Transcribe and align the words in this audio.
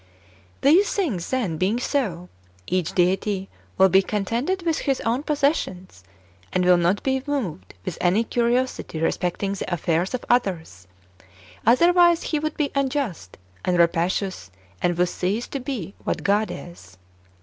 5. 0.61 0.61
These 0.71 0.95
things, 0.95 1.29
then, 1.29 1.57
being 1.57 1.79
so, 1.79 2.27
each 2.65 2.93
deity 2.93 3.49
will 3.77 3.87
be 3.87 4.01
con 4.01 4.25
tented 4.25 4.63
with 4.65 4.79
his 4.79 4.99
own 5.01 5.21
possessions, 5.21 6.03
and 6.51 6.65
will 6.65 6.75
not 6.75 7.03
be 7.03 7.21
moved 7.27 7.75
with 7.85 7.99
any 8.01 8.23
curiosity 8.23 8.99
respecting 8.99 9.53
the 9.53 9.71
affairs 9.71 10.15
of 10.15 10.25
others; 10.27 10.87
otherwise 11.67 12.23
he 12.23 12.39
would 12.39 12.57
be 12.57 12.71
unjust, 12.73 13.37
and 13.63 13.77
rapacious, 13.77 14.49
and 14.81 14.97
would 14.97 15.07
cease 15.09 15.47
to 15.49 15.59
be 15.59 15.93
what 16.03 16.23
God 16.23 16.49
is. 16.49 16.97